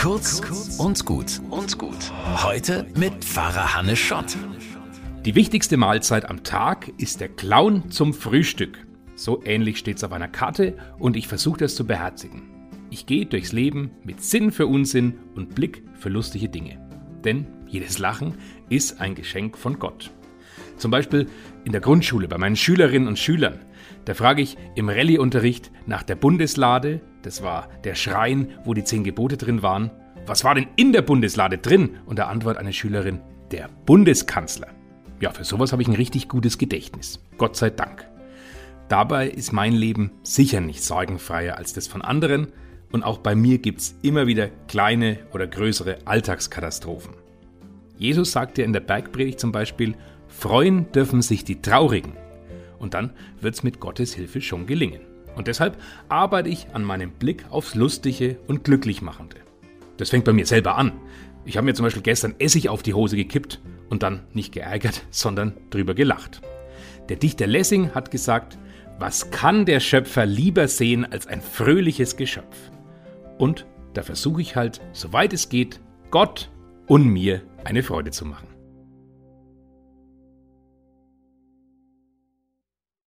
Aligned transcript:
Kurz 0.00 0.40
und 0.78 1.04
gut 1.04 1.42
und 1.50 1.76
gut. 1.76 2.10
Heute 2.42 2.86
mit 2.96 3.22
Pfarrer 3.22 3.74
Hannes 3.74 3.98
Schott. 3.98 4.34
Die 5.26 5.34
wichtigste 5.34 5.76
Mahlzeit 5.76 6.30
am 6.30 6.42
Tag 6.42 6.90
ist 6.96 7.20
der 7.20 7.28
Clown 7.28 7.90
zum 7.90 8.14
Frühstück. 8.14 8.78
So 9.14 9.42
ähnlich 9.44 9.76
steht's 9.76 10.02
auf 10.02 10.12
einer 10.12 10.28
Karte 10.28 10.74
und 10.98 11.18
ich 11.18 11.28
versuche 11.28 11.58
das 11.58 11.74
zu 11.74 11.86
beherzigen. 11.86 12.44
Ich 12.88 13.04
gehe 13.04 13.26
durchs 13.26 13.52
Leben 13.52 13.90
mit 14.02 14.22
Sinn 14.22 14.52
für 14.52 14.66
Unsinn 14.66 15.18
und 15.34 15.54
Blick 15.54 15.82
für 15.98 16.08
lustige 16.08 16.48
Dinge. 16.48 16.78
Denn 17.22 17.46
jedes 17.66 17.98
Lachen 17.98 18.38
ist 18.70 19.02
ein 19.02 19.14
Geschenk 19.14 19.58
von 19.58 19.78
Gott. 19.78 20.10
Zum 20.78 20.90
Beispiel 20.90 21.26
in 21.64 21.72
der 21.72 21.82
Grundschule 21.82 22.26
bei 22.26 22.38
meinen 22.38 22.56
Schülerinnen 22.56 23.06
und 23.06 23.18
Schülern. 23.18 23.60
Da 24.04 24.14
frage 24.14 24.42
ich 24.42 24.56
im 24.74 24.88
Rallyeunterricht 24.88 25.70
nach 25.86 26.02
der 26.02 26.14
Bundeslade, 26.14 27.00
das 27.22 27.42
war 27.42 27.68
der 27.84 27.94
Schrein, 27.94 28.48
wo 28.64 28.74
die 28.74 28.84
zehn 28.84 29.04
Gebote 29.04 29.36
drin 29.36 29.62
waren. 29.62 29.90
Was 30.26 30.44
war 30.44 30.54
denn 30.54 30.68
in 30.76 30.92
der 30.92 31.02
Bundeslade 31.02 31.58
drin? 31.58 31.98
Und 32.06 32.18
da 32.18 32.26
antwortet 32.26 32.60
eine 32.60 32.72
Schülerin, 32.72 33.20
der 33.50 33.68
Bundeskanzler. 33.86 34.68
Ja, 35.20 35.32
für 35.32 35.44
sowas 35.44 35.72
habe 35.72 35.82
ich 35.82 35.88
ein 35.88 35.94
richtig 35.94 36.28
gutes 36.28 36.56
Gedächtnis. 36.56 37.20
Gott 37.36 37.56
sei 37.56 37.70
Dank. 37.70 38.08
Dabei 38.88 39.28
ist 39.28 39.52
mein 39.52 39.72
Leben 39.72 40.12
sicher 40.22 40.60
nicht 40.60 40.82
sorgenfreier 40.82 41.56
als 41.56 41.74
das 41.74 41.86
von 41.86 42.02
anderen 42.02 42.48
und 42.90 43.04
auch 43.04 43.18
bei 43.18 43.34
mir 43.34 43.58
gibt 43.58 43.80
es 43.80 43.96
immer 44.02 44.26
wieder 44.26 44.48
kleine 44.66 45.18
oder 45.32 45.46
größere 45.46 45.98
Alltagskatastrophen. 46.06 47.14
Jesus 47.96 48.32
sagt 48.32 48.58
ja 48.58 48.64
in 48.64 48.72
der 48.72 48.80
Bergpredigt 48.80 49.38
zum 49.38 49.52
Beispiel, 49.52 49.94
freuen 50.26 50.90
dürfen 50.92 51.22
sich 51.22 51.44
die 51.44 51.60
Traurigen. 51.60 52.14
Und 52.80 52.94
dann 52.94 53.12
wird 53.40 53.54
es 53.54 53.62
mit 53.62 53.78
Gottes 53.78 54.14
Hilfe 54.14 54.40
schon 54.40 54.66
gelingen. 54.66 55.02
Und 55.36 55.46
deshalb 55.46 55.80
arbeite 56.08 56.48
ich 56.48 56.66
an 56.72 56.82
meinem 56.82 57.12
Blick 57.12 57.44
aufs 57.50 57.76
Lustige 57.76 58.38
und 58.48 58.64
Glücklichmachende. 58.64 59.36
Das 59.96 60.10
fängt 60.10 60.24
bei 60.24 60.32
mir 60.32 60.46
selber 60.46 60.76
an. 60.76 60.92
Ich 61.44 61.56
habe 61.56 61.66
mir 61.66 61.74
zum 61.74 61.84
Beispiel 61.84 62.02
gestern 62.02 62.34
Essig 62.38 62.68
auf 62.68 62.82
die 62.82 62.94
Hose 62.94 63.16
gekippt 63.16 63.60
und 63.90 64.02
dann 64.02 64.24
nicht 64.32 64.52
geärgert, 64.52 65.02
sondern 65.10 65.52
drüber 65.70 65.94
gelacht. 65.94 66.40
Der 67.08 67.16
Dichter 67.16 67.46
Lessing 67.46 67.94
hat 67.94 68.10
gesagt, 68.10 68.58
was 68.98 69.30
kann 69.30 69.66
der 69.66 69.80
Schöpfer 69.80 70.26
lieber 70.26 70.68
sehen 70.68 71.10
als 71.10 71.26
ein 71.26 71.40
fröhliches 71.40 72.16
Geschöpf? 72.16 72.56
Und 73.38 73.66
da 73.94 74.02
versuche 74.02 74.42
ich 74.42 74.56
halt, 74.56 74.80
soweit 74.92 75.32
es 75.32 75.48
geht, 75.48 75.80
Gott 76.10 76.50
und 76.86 77.06
mir 77.06 77.42
eine 77.64 77.82
Freude 77.82 78.10
zu 78.10 78.26
machen. 78.26 78.49